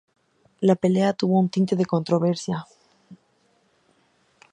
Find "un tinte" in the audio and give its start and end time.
1.37-1.75